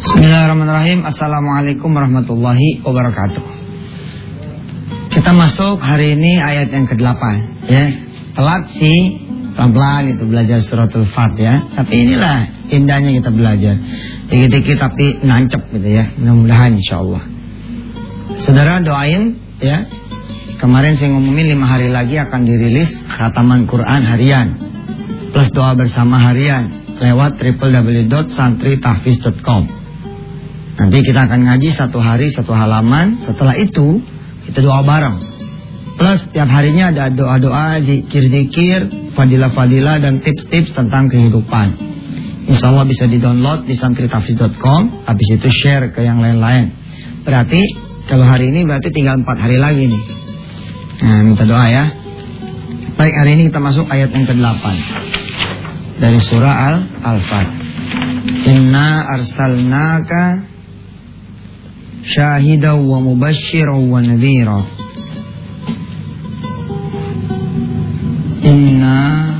[0.00, 1.04] Bismillahirrahmanirrahim.
[1.04, 3.44] Assalamualaikum warahmatullahi wabarakatuh.
[5.12, 7.20] Kita masuk hari ini ayat yang ke-8
[7.68, 7.84] ya.
[8.32, 9.20] Telat sih,
[9.52, 11.68] pelan-pelan itu belajar suratul Fat ya.
[11.76, 13.76] Tapi inilah indahnya kita belajar.
[14.32, 16.08] Dikit-dikit tapi nancep gitu ya.
[16.16, 17.20] Mudah-mudahan insyaallah.
[18.40, 19.84] Saudara doain ya.
[20.56, 24.56] Kemarin saya ngumumin lima hari lagi akan dirilis khataman Quran harian
[25.36, 29.79] plus doa bersama harian lewat www.santritahfiz.com.
[30.80, 33.20] Nanti kita akan ngaji satu hari satu halaman.
[33.20, 34.00] Setelah itu
[34.48, 35.20] kita doa bareng.
[36.00, 41.76] Plus tiap harinya ada doa-doa, zikir-zikir, fadilah-fadilah dan tips-tips tentang kehidupan.
[42.48, 45.04] Insya Allah bisa di-download di santritafiz.com.
[45.04, 46.72] Habis itu share ke yang lain-lain.
[47.28, 47.60] Berarti
[48.08, 50.02] kalau hari ini berarti tinggal empat hari lagi nih.
[51.04, 51.84] Nah, minta doa ya.
[52.96, 54.64] Baik, hari ini kita masuk ayat yang ke-8
[56.00, 57.48] dari surah Al-Al-Fat.
[58.48, 60.49] Inna arsalnaka
[62.04, 64.64] شاهدا ومبشرا ونذيرا
[68.44, 69.30] إنا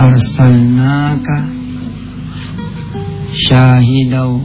[0.00, 1.26] أرسلناك
[3.34, 4.40] شاهدا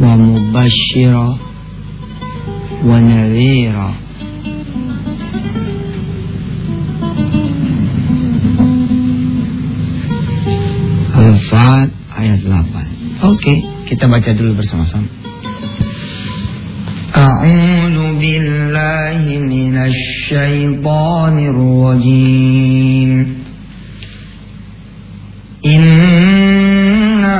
[0.00, 1.38] ومبشرا
[2.84, 3.94] ونذيرا
[11.18, 12.69] الفات ayat 8.
[13.20, 15.04] Oke, kita baca dulu bersama-sama.
[17.12, 23.10] A'udzu billahi minasy syaithanir rajim.
[25.60, 27.38] Inna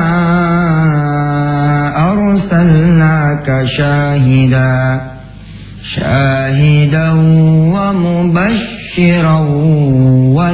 [1.97, 5.01] arsalnaka syahida
[5.81, 7.17] syahidan
[7.73, 9.49] wa mubasysyiran
[10.37, 10.53] wa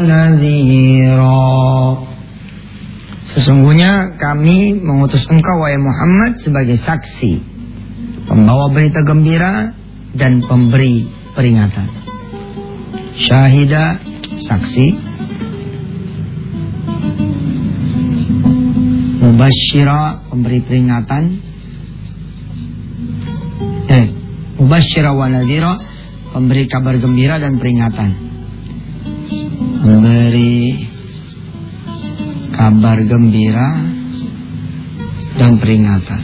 [3.47, 7.39] Sesungguhnya kami mengutus engkau wahai Muhammad sebagai saksi,
[8.27, 9.71] pembawa berita gembira
[10.19, 11.87] dan pemberi peringatan.
[13.15, 14.03] Syahida,
[14.35, 14.87] saksi.
[19.23, 21.25] Mubashira, pemberi peringatan.
[23.87, 24.07] Eh,
[24.59, 25.79] Mubashira wa nadhira,
[26.35, 28.11] pemberi kabar gembira dan peringatan.
[29.87, 30.83] Memberi
[32.57, 33.69] kabar gembira
[35.37, 36.23] dan peringatan.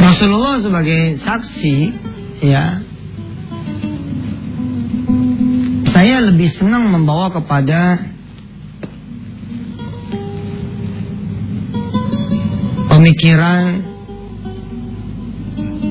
[0.00, 1.76] Rasulullah sebagai saksi
[2.42, 2.80] ya
[5.92, 8.02] saya lebih senang membawa kepada
[12.88, 13.84] pemikiran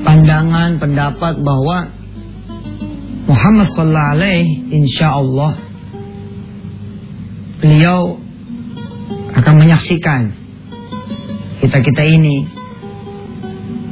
[0.02, 1.97] pandangan pendapat bahwa
[3.28, 5.52] Muhammad sallallahu alaihi insya Allah
[7.60, 8.16] beliau
[9.36, 10.32] akan menyaksikan
[11.60, 12.48] kita-kita ini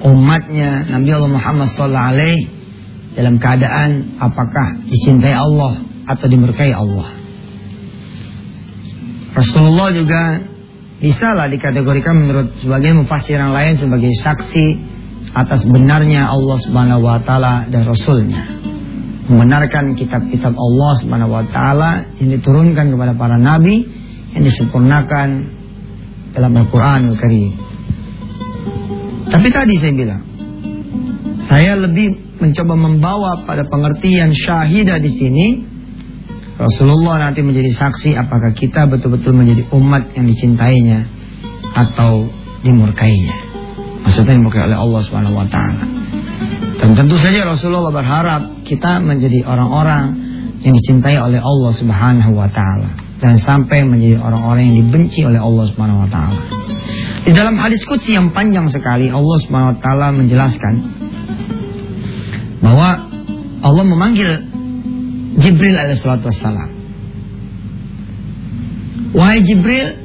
[0.00, 2.48] umatnya Nabi Allah Muhammad sallallahu alaihi
[3.12, 7.12] dalam keadaan apakah dicintai Allah atau dimurkai Allah.
[9.36, 10.40] Rasulullah juga
[10.96, 14.66] bisa lah dikategorikan menurut sebagai mufassir yang lain sebagai saksi
[15.36, 18.55] atas benarnya Allah Subhanahu wa taala dan rasulnya
[19.26, 21.90] membenarkan kitab-kitab Allah Subhanahu wa taala
[22.22, 23.82] yang diturunkan kepada para nabi
[24.34, 25.28] yang disempurnakan
[26.30, 27.52] dalam Al-Qur'anul Karim.
[29.26, 30.22] Tapi tadi saya bilang
[31.42, 35.46] saya lebih mencoba membawa pada pengertian syahidah di sini
[36.56, 41.04] Rasulullah nanti menjadi saksi apakah kita betul-betul menjadi umat yang dicintainya
[41.76, 42.24] atau
[42.64, 43.36] dimurkainya.
[44.08, 45.84] Maksudnya dimurkai oleh Allah Subhanahu wa taala.
[46.80, 50.04] Dan tentu saja Rasulullah berharap kita menjadi orang-orang
[50.66, 52.90] yang dicintai oleh Allah Subhanahu wa taala
[53.22, 56.40] dan sampai menjadi orang-orang yang dibenci oleh Allah Subhanahu wa taala.
[57.22, 60.74] Di dalam hadis qudsi yang panjang sekali Allah Subhanahu wa taala menjelaskan
[62.60, 63.06] bahwa
[63.62, 64.30] Allah memanggil
[65.38, 66.70] Jibril alaihissalatu wassalam.
[69.16, 69.96] Wahai Jibril,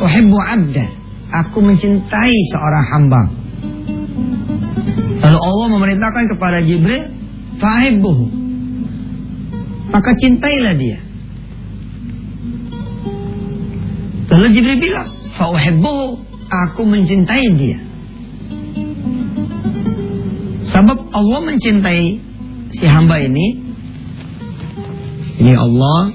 [0.00, 0.86] uhibbu abda,
[1.44, 3.22] aku mencintai seorang hamba.
[5.16, 7.08] Lalu Allah memerintahkan kepada Jibril,
[7.56, 8.26] fahibbuhu.
[9.90, 10.98] Maka cintailah dia.
[14.28, 15.08] Lalu Jibril bilang,
[15.38, 16.20] fauhibbuhu,
[16.50, 17.78] aku mencintai dia.
[20.66, 22.02] Sebab Allah mencintai
[22.74, 23.46] si hamba ini,
[25.40, 26.10] ini Allah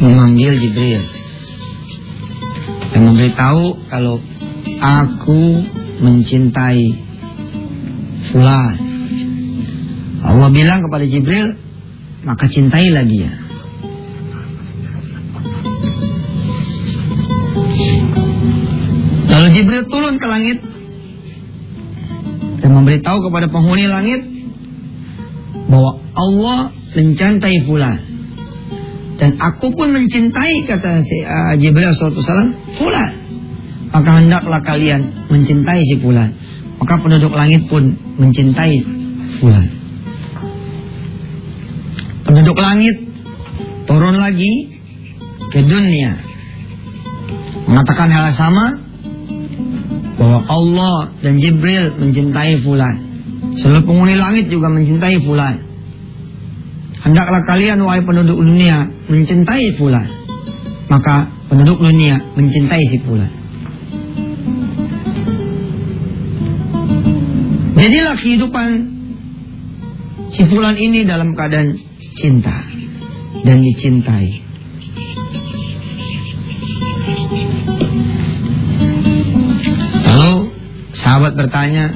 [0.00, 1.02] memanggil Jibril
[2.94, 4.16] dan memberitahu kalau
[4.80, 5.62] aku
[5.98, 6.80] mencintai
[8.30, 8.88] fulan
[10.28, 11.54] Allah bilang kepada Jibril,
[12.26, 13.30] maka cintailah dia.
[19.28, 20.58] Lalu Jibril turun ke langit
[22.58, 24.26] dan memberitahu kepada penghuni langit
[25.70, 27.98] bahwa Allah mencintai fulan.
[29.18, 33.17] Dan aku pun mencintai kata si uh, Jibril sallallahu salam fulan.
[33.88, 36.36] Maka hendaklah kalian mencintai si fulan.
[36.78, 38.84] Maka penduduk langit pun mencintai
[39.40, 39.66] fulan.
[42.28, 42.96] Penduduk langit
[43.88, 44.76] turun lagi
[45.48, 46.20] ke dunia
[47.64, 48.64] mengatakan hal yang sama
[50.20, 52.96] bahwa Allah dan Jibril mencintai fulan.
[53.56, 55.64] Seluruh penghuni langit juga mencintai fulan.
[56.98, 60.08] Hendaklah kalian wahai penduduk dunia mencintai fulan.
[60.92, 63.37] Maka penduduk dunia mencintai si fulan.
[67.78, 68.70] Jadilah kehidupan
[70.34, 71.78] si fulan ini dalam keadaan
[72.18, 72.66] cinta
[73.46, 74.42] dan dicintai.
[80.10, 80.34] Lalu
[80.90, 81.94] sahabat bertanya,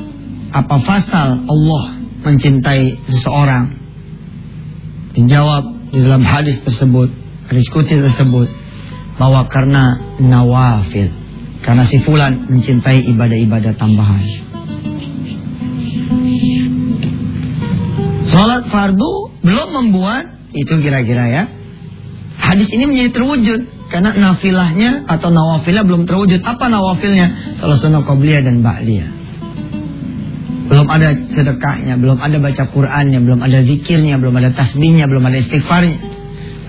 [0.55, 1.85] apa pasal Allah
[2.23, 3.75] mencintai seseorang?
[5.19, 7.11] Dijawab di dalam hadis tersebut,
[7.51, 8.47] hadis kutsi tersebut,
[9.19, 11.11] bahwa karena nawafil,
[11.67, 14.52] karena si fulan mencintai ibadah-ibadah tambahan.
[18.33, 20.25] Sholat fardu belum membuat
[20.57, 21.45] itu kira-kira ya.
[22.41, 23.61] Hadis ini menjadi terwujud
[23.93, 26.41] karena nafilahnya atau nawafilnya belum terwujud.
[26.41, 27.57] Apa nawafilnya?
[27.61, 29.21] Salah sunnah qabliyah dan ba'liyah.
[30.73, 35.37] Belum ada sedekahnya, belum ada baca Qur'annya, belum ada zikirnya, belum ada tasbihnya, belum ada
[35.37, 36.01] istighfarnya.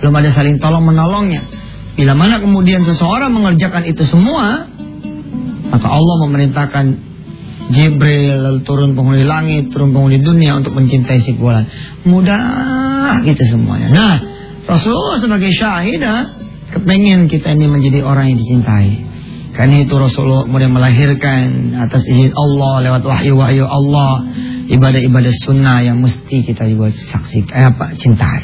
[0.04, 1.48] Belum ada saling tolong menolongnya.
[1.96, 4.68] Bila mana kemudian seseorang mengerjakan itu semua,
[5.72, 7.13] maka Allah memerintahkan
[7.74, 11.66] Jibril lalu turun penghuni langit, turun penghuni dunia untuk mencintai si bulan.
[12.06, 13.90] Mudah gitu semuanya.
[13.90, 14.16] Nah,
[14.70, 16.40] Rasulullah sebagai syahidah
[16.72, 19.12] kepengen kita ini menjadi orang yang dicintai.
[19.54, 24.26] Karena itu Rasulullah kemudian melahirkan atas izin Allah lewat wahyu-wahyu Allah
[24.66, 28.42] ibadah-ibadah sunnah yang mesti kita juga saksi eh, apa cintai.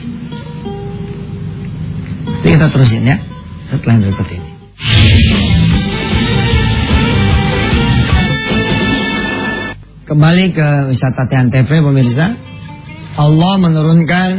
[2.45, 3.17] Kita terusin ya
[3.73, 4.49] setelah berikut ini.
[10.09, 12.33] Kembali ke wisata TV pemirsa.
[13.13, 14.29] Allah menurunkan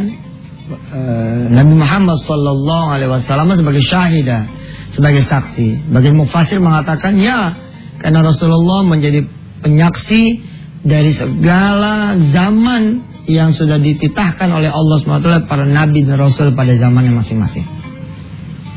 [0.66, 4.50] uh, Nabi Muhammad sallallahu alaihi wasallam sebagai syahidah
[4.90, 5.86] sebagai saksi.
[5.86, 7.54] Sebagai mufasir mengatakan ya,
[8.02, 9.22] karena Rasulullah menjadi
[9.62, 10.42] penyaksi
[10.82, 17.14] dari segala zaman yang sudah dititahkan oleh Allah SWT para nabi dan rasul pada zamannya
[17.14, 17.62] masing-masing.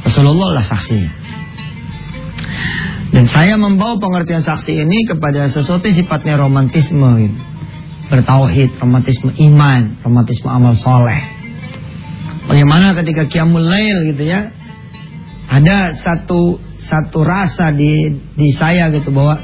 [0.06, 1.10] Rasulullah lah saksinya.
[3.14, 7.40] Dan saya membawa pengertian saksi ini kepada sesuatu yang sifatnya romantisme gitu.
[8.10, 11.22] Bertauhid, romantisme iman, romantisme amal soleh.
[12.50, 14.52] Bagaimana ketika kiamul lail gitu ya
[15.48, 19.40] ada satu satu rasa di di saya gitu bahwa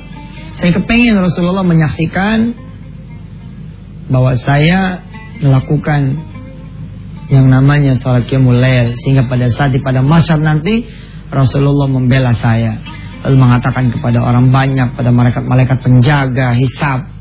[0.58, 2.52] saya kepengen Rasulullah menyaksikan
[4.12, 5.06] bahwa saya
[5.40, 6.20] melakukan
[7.30, 10.84] yang namanya salat qiyamul lail sehingga pada saat di pada masyar nanti
[11.30, 17.12] Rasulullah membela saya lalu mengatakan kepada orang banyak pada malaikat-malaikat penjaga hisab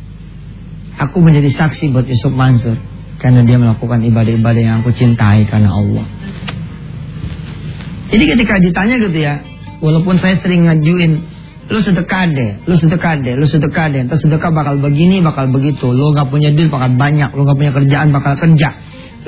[0.99, 2.79] aku menjadi saksi buat Yusuf Mansur
[3.19, 6.07] karena dia melakukan ibadah-ibadah yang aku cintai karena Allah.
[8.09, 9.43] Jadi ketika ditanya gitu ya,
[9.83, 11.13] walaupun saya sering ngajuin,
[11.69, 15.93] lu sedekah deh, lu sedekah deh, lu sedekah deh, terus sedekah bakal begini, bakal begitu,
[15.93, 18.71] lu gak punya duit bakal banyak, lu gak punya kerjaan bakal kerja,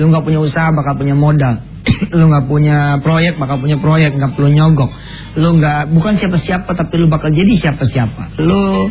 [0.01, 1.61] lu gak punya usaha bakal punya modal,
[2.17, 4.91] lu gak punya proyek bakal punya proyek, gak perlu nyogok,
[5.37, 8.89] lu gak bukan siapa-siapa tapi lu bakal jadi siapa-siapa, lu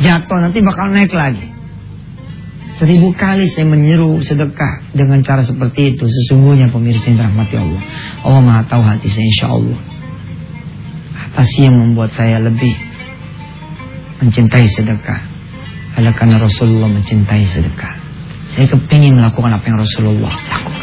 [0.00, 1.60] jatuh nanti bakal naik lagi.
[2.80, 6.08] Seribu kali saya menyeru sedekah dengan cara seperti itu.
[6.08, 7.82] Sesungguhnya pemirsa yang dirahmati Allah.
[8.24, 9.80] Allah maha tahu hati saya insya Allah.
[11.28, 12.72] Apa sih yang membuat saya lebih
[14.24, 15.20] mencintai sedekah?
[15.92, 18.00] Adalah karena Rasulullah mencintai sedekah.
[18.48, 20.79] Saya kepingin melakukan apa yang Rasulullah lakukan.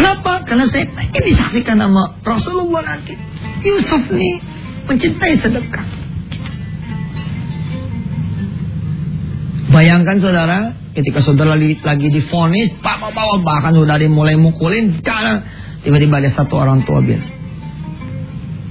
[0.00, 0.48] Kenapa?
[0.48, 3.12] Karena saya ingin disaksikan nama Rasulullah nanti.
[3.60, 4.40] Yusuf nih
[4.88, 5.84] mencintai sedekah.
[9.68, 15.44] Bayangkan saudara, ketika saudara lagi, difonis, bawa-bawa bahkan sudah dimulai mukulin, jangan
[15.84, 17.28] tiba-tiba ada satu orang tua bilang,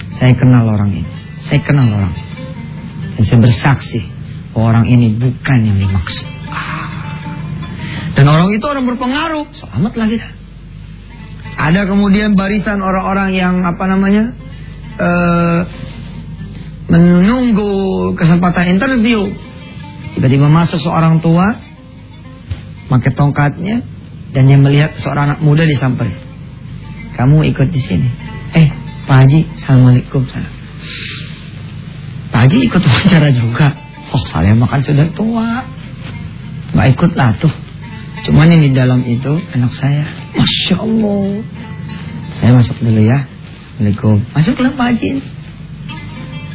[0.09, 1.13] saya kenal orang ini,
[1.45, 2.25] saya kenal orang ini.
[3.15, 4.01] Dan saya bersaksi
[4.57, 6.25] bahwa orang ini bukan yang dimaksud.
[8.17, 10.38] Dan orang itu orang berpengaruh, selamatlah kita.
[11.59, 14.31] Ada kemudian barisan orang-orang yang apa namanya
[14.95, 15.59] uh,
[16.87, 19.27] menunggu kesempatan interview
[20.19, 21.53] Tiba-tiba masuk seorang tua
[22.89, 23.85] pakai tongkatnya
[24.33, 26.17] dan dia melihat seorang anak muda disamperin.
[27.13, 28.09] Kamu ikut di sini.
[28.51, 28.67] Eh,
[29.05, 30.27] Pak Haji, Assalamualaikum.
[32.33, 33.67] Pak Haji ikut wawancara juga.
[34.09, 35.63] Oh, saya makan sudah tua.
[36.73, 37.53] Gak ikut lah tuh.
[38.27, 40.03] Cuman yang di dalam itu anak saya.
[40.35, 41.43] Masya Allah.
[42.35, 43.25] Saya masuk dulu ya.
[43.79, 44.17] Assalamualaikum.
[44.35, 45.11] Masuklah Pak Haji.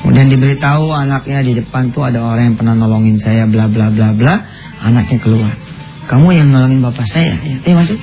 [0.04, 4.12] Kemudian diberitahu anaknya di depan tuh ada orang yang pernah nolongin saya bla bla bla
[4.12, 4.34] bla.
[4.84, 5.56] Anaknya keluar.
[6.04, 7.40] Kamu yang nolongin bapak saya.
[7.40, 7.96] Ya, eh, masuk.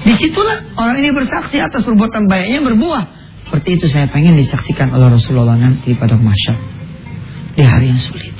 [0.00, 3.04] Di situlah orang ini bersaksi atas perbuatan baiknya berbuah.
[3.44, 6.68] Seperti itu saya pengen disaksikan oleh Rasulullah nanti pada masyarakat.
[7.60, 8.39] Di hari yang sulit.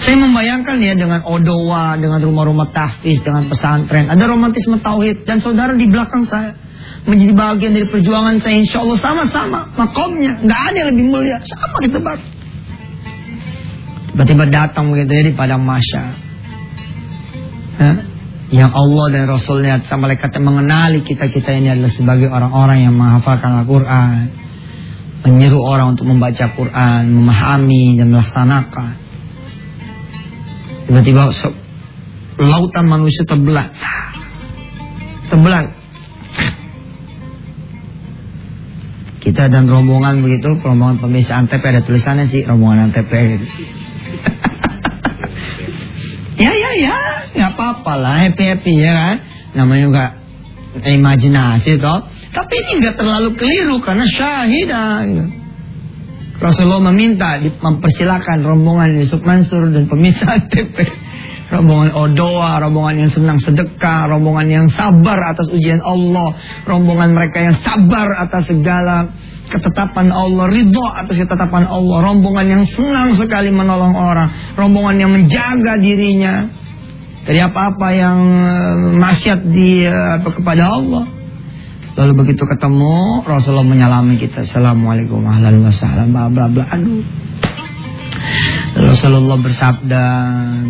[0.00, 4.08] Saya membayangkan ya dengan odowa, dengan rumah-rumah tahfiz, dengan pesantren.
[4.08, 5.28] Ada romantisme tauhid.
[5.28, 6.56] Dan saudara di belakang saya
[7.08, 11.76] menjadi bagian dari perjuangan saya insya Allah sama-sama makomnya nggak ada yang lebih mulia sama
[11.80, 12.20] kita bang
[14.12, 16.02] tiba-tiba datang begitu ya di padang masya
[17.80, 17.92] ya?
[18.50, 23.64] yang Allah dan Rasulnya sama malaikat mengenali kita kita ini adalah sebagai orang-orang yang menghafalkan
[23.64, 24.24] Al-Quran
[25.24, 28.92] menyeru orang untuk membaca Quran memahami dan melaksanakan
[30.90, 31.30] tiba-tiba
[32.42, 33.70] lautan manusia terbelah
[35.30, 35.70] terbelah
[39.20, 43.06] kita dan rombongan begitu, rombongan pemirsa Antep ada tulisannya sih rombongan Antep
[46.40, 46.96] ya ya ya,
[47.36, 49.16] nggak apa-apa lah, happy happy ya kan.
[49.54, 50.04] Namanya juga
[50.82, 52.08] imajinasi toh.
[52.32, 55.04] Tapi ini nggak terlalu keliru karena syahidah.
[55.04, 55.39] Gitu.
[56.40, 60.72] Rasulullah meminta mempersilahkan rombongan Yusuf Mansur dan pemirsa Antep
[61.50, 66.32] rombongan Odoa, rombongan yang senang sedekah, rombongan yang sabar atas ujian Allah,
[66.64, 69.10] rombongan mereka yang sabar atas segala
[69.50, 75.74] ketetapan Allah, ridho atas ketetapan Allah, rombongan yang senang sekali menolong orang, rombongan yang menjaga
[75.76, 76.46] dirinya
[77.26, 81.19] dari apa-apa yang eh, maksiat di apa, kepada Allah.
[81.98, 86.64] Lalu begitu ketemu Rasulullah menyalami kita, Assalamualaikum warahmatullahi wabarakatuh, bla bla bla.
[86.70, 87.02] Aduh,
[88.78, 90.04] Rasulullah bersabda,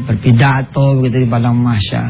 [0.08, 2.02] berpidato begitu di padang masya.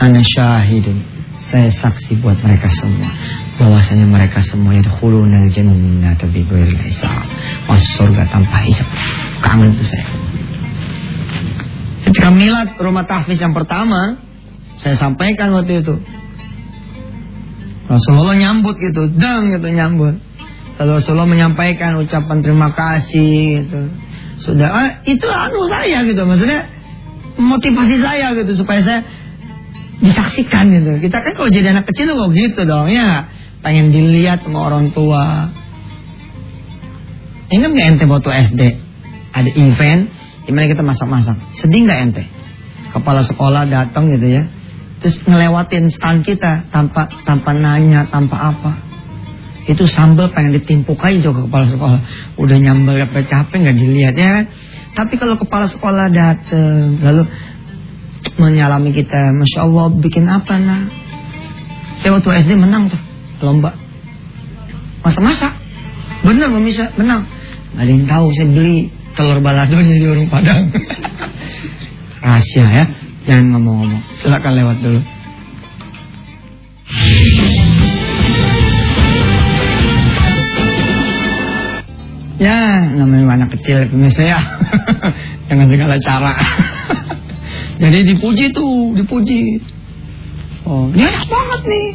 [0.00, 1.20] Ana syahidun.
[1.40, 3.16] Saya saksi buat mereka semua
[3.56, 7.12] bahwasanya mereka semua itu khulunal jannata bi ghairi hisab.
[7.64, 8.88] Masuk surga tanpa hisab.
[9.40, 10.04] Kangen itu saya.
[12.04, 14.20] Ketika milad rumah tahfiz yang pertama,
[14.76, 15.96] saya sampaikan waktu itu.
[17.90, 20.14] Rasulullah nyambut gitu, dang gitu nyambut.
[20.78, 23.80] Lalu Rasulullah menyampaikan ucapan terima kasih gitu.
[24.38, 26.70] Sudah ah, itu anu saya gitu maksudnya
[27.36, 29.00] motivasi saya gitu supaya saya
[29.98, 31.02] disaksikan gitu.
[31.02, 33.26] Kita kan kalau jadi anak kecil kok gitu dong ya.
[33.60, 35.50] Pengen dilihat sama orang tua.
[37.50, 38.60] Ingat nggak ente waktu SD
[39.34, 40.08] ada event
[40.46, 41.36] di mana kita masak-masak.
[41.58, 42.24] Sedih nggak ente?
[42.94, 44.59] Kepala sekolah datang gitu ya
[45.00, 48.72] terus ngelewatin stand kita tanpa tanpa nanya tanpa apa
[49.68, 52.00] itu sambal pengen ditimpuk aja ke kepala sekolah.
[52.40, 54.44] Udah nyambel capek-capek nggak dilihat ya kan.
[54.96, 57.22] Tapi kalau kepala sekolah dateng lalu
[58.40, 60.90] menyalami kita, masya Allah bikin apa nak?
[62.00, 63.00] Saya waktu SD menang tuh
[63.44, 63.76] lomba
[65.06, 65.54] masa-masa.
[66.26, 67.24] Bener bisa menang.
[67.76, 70.74] Gak ada yang tahu saya beli telur baladonya di warung Padang.
[72.24, 72.84] Rahasia ya,
[73.30, 74.02] jangan ngomong-ngomong.
[74.10, 75.00] Silakan lewat dulu.
[82.42, 84.40] Ya, namanya anak kecil pemirsa ya.
[85.48, 86.34] Dengan segala cara.
[87.82, 89.62] Jadi dipuji tuh, dipuji.
[90.66, 91.88] Oh, ini enak banget nih.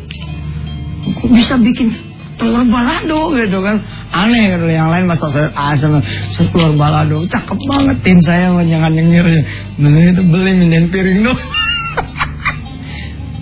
[1.20, 3.77] Kok bisa bikin telur balado gitu kan.
[4.12, 4.68] Aneh gitu.
[4.70, 6.01] Yang lain masa saya asam
[6.54, 7.27] telur balado.
[7.27, 9.25] Cakep banget tim saya jangan nyengir.
[9.80, 11.39] Beli itu beli minum piring dong.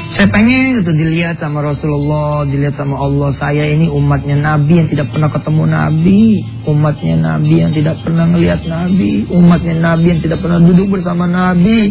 [0.06, 3.34] Saya pengen itu dilihat sama Rasulullah, dilihat sama Allah.
[3.34, 6.20] Saya ini umatnya Nabi yang tidak pernah ketemu Nabi.
[6.62, 9.26] Umatnya Nabi yang tidak pernah melihat Nabi.
[9.26, 11.90] Umatnya Nabi yang tidak pernah duduk bersama Nabi.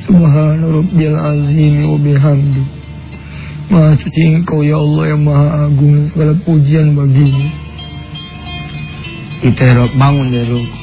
[0.00, 2.77] Subhana Rabbil Azim wa bihamdi.
[3.68, 7.52] Maha suci engkau ya Allah yang maha agung segala pujian bagimu.
[9.44, 10.78] Kita bangun dari ruku.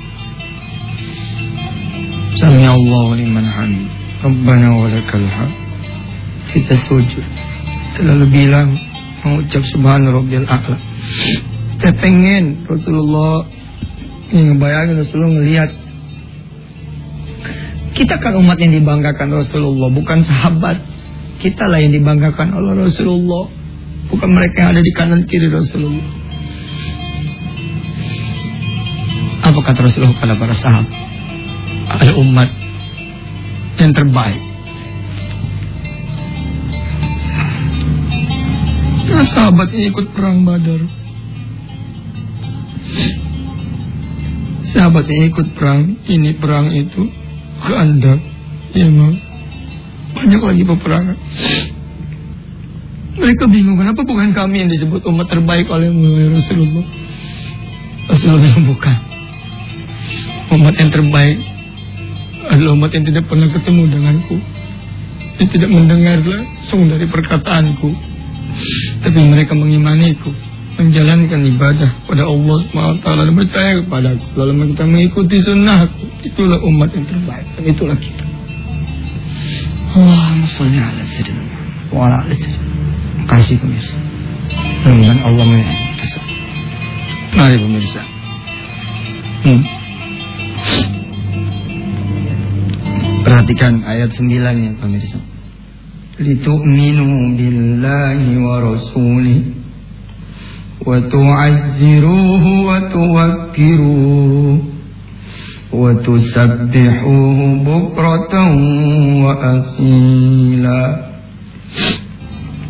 [2.38, 3.89] Sami Allah liman hamid.
[4.22, 5.58] Rabbana walakal hamd.
[6.54, 7.25] Kita sujud.
[7.98, 8.77] Terlalu bilang
[9.25, 10.77] mengucap subhana rabbil a'la.
[11.82, 13.50] Saya pengen Rasulullah
[14.30, 15.70] yang ngebayangin Rasulullah ngelihat
[17.96, 20.77] kita kan umat yang dibanggakan Rasulullah, bukan sahabat.
[21.36, 23.51] Kita lah yang dibanggakan oleh Rasulullah,
[24.10, 26.08] bukan mereka yang ada di kanan kiri Rasulullah.
[29.46, 30.89] Apa kata Rasulullah pada para sahabat?
[32.01, 32.50] Ada umat
[33.77, 34.42] yang terbaik.
[39.06, 40.82] Nah, sahabat ini ikut perang Badar.
[44.65, 47.06] Sahabat ini ikut perang, ini perang itu
[47.63, 48.19] ke Anda.
[48.76, 48.91] Ya,
[50.15, 51.17] banyak lagi peperangan.
[53.15, 55.88] Mereka bingung kenapa bukan kami yang disebut umat terbaik oleh
[56.32, 56.84] Rasulullah.
[58.12, 58.97] Rasulullah bilang bukan.
[60.56, 61.38] Umat yang terbaik
[62.51, 64.38] adalah umat yang tidak pernah ketemu denganku.
[65.39, 67.89] Yang tidak mendengar langsung dari perkataanku.
[68.99, 70.32] Tapi mereka mengimaniku.
[70.75, 74.25] Menjalankan ibadah pada Allah SWT dan percaya kepada aku.
[74.36, 76.04] Lalu kita mengikuti sunnahku.
[76.28, 77.47] Itulah umat yang terbaik.
[77.56, 78.25] Dan itulah kita.
[79.95, 81.39] Allahumma salli ala sayyidina
[81.95, 82.67] wa ala ali sayyidina.
[83.31, 83.95] Kasih pemirsa.
[84.84, 86.19] Mudah-mudahan Allah menyayangi kita.
[87.39, 88.01] Mari pemirsa.
[89.47, 89.63] Hmm.
[93.23, 95.15] Perhatikan ayat 9 ya pemirsa.
[96.19, 99.47] Litu'minu billahi wa rasulih
[100.84, 102.67] wa tu'azziruhu
[107.65, 108.49] bukratan
[109.25, 110.82] wa asila.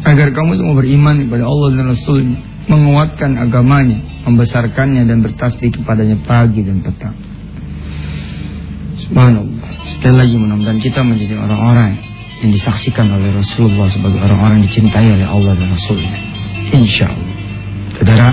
[0.06, 2.38] Agar kamu semua beriman kepada Allah dan Rasulnya,
[2.70, 7.18] menguatkan agamanya, membesarkannya dan bertasbih kepadanya pagi dan petang.
[9.02, 9.70] Subhanallah.
[9.98, 11.98] Sekali lagi mudah-mudahan kita menjadi orang-orang
[12.42, 16.18] yang disaksikan oleh Rasulullah sebagai orang-orang dicintai oleh Allah dan Rasulnya.
[16.74, 17.34] Insya Allah.
[17.98, 18.30] Saudara,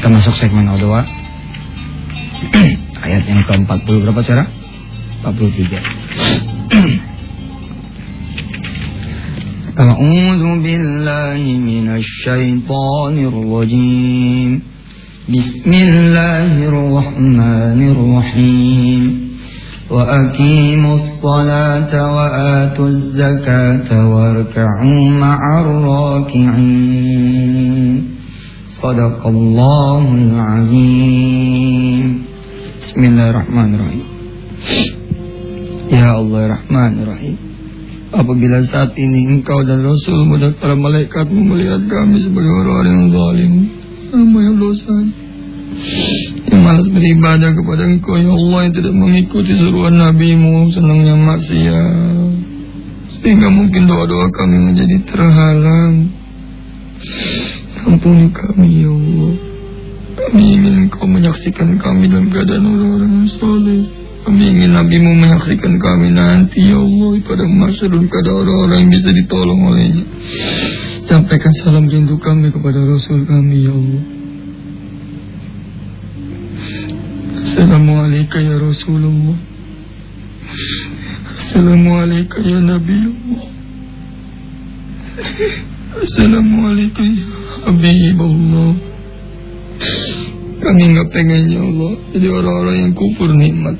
[0.00, 0.86] kita masuk segmen O2.
[3.01, 4.47] Ayat yang ke-40 berapa Sarah?
[5.23, 7.11] 43.
[9.71, 14.61] أعوذ بالله من الشيطان الرجيم
[15.29, 19.31] بسم الله الرحمن الرحيم
[19.91, 27.11] وأقيموا الصلاة وآتوا الزكاة واركعوا مع الراكعين
[28.69, 29.27] صدق
[32.96, 34.08] Bismillahirrahmanirrahim.
[35.92, 37.36] Ya Allah Rahman Rahim
[38.08, 43.52] Apabila saat ini engkau dan Rasulmu dan para malaikatmu melihat kami sebagai orang-orang yang zalim
[44.16, 44.96] Orang yang dosa
[46.48, 52.32] Yang malas beribadah kepada engkau Ya Allah yang tidak mengikuti seruan NabiMu Senangnya maksiat.
[53.20, 56.16] Sehingga mungkin doa-doa kami menjadi terhalang.
[57.84, 59.55] Ampuni kami ya Allah.
[60.16, 66.10] Kami ingin engkau menyaksikan kami dalam keadaan orang-orang yang saleh kami ingin NabiMu menyaksikan kami
[66.10, 70.02] nanti ya Allah pada masa dan kepada orang-orang yang bisa ditolong olehnya.
[71.06, 74.02] Sampaikan salam rindu kami kepada Rasul kami ya Allah.
[77.38, 79.38] Assalamualaikum ya Rasulullah.
[81.38, 83.46] Assalamualaikum ya Nabi Allah.
[86.02, 87.26] Assalamualaikum ya
[87.62, 88.95] Habibullah
[90.65, 93.75] Kami nggak pengen ya Allah Jadi orang-orang yang kufur nikmat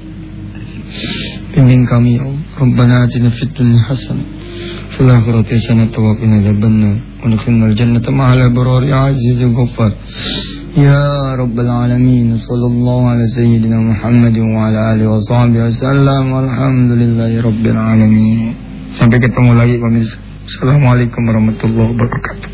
[1.53, 4.27] Pengen kami ya Allah Rabbana atina fid dunya hasanah
[4.97, 9.93] Fil akhirati hasanah wa qina adzabannar Wa adkhilna al-jannata ma'al abrar ya aziz ya ghaffar
[10.71, 17.63] يا رب العالمين صلى الله على سيدنا محمد وعلى آله وصحبه وسلم والحمد لله رب
[17.75, 18.55] العالمين
[18.95, 20.15] sampai ketemu lagi pemirsa
[20.47, 22.49] Assalamualaikum warahmatullahi wabarakatuh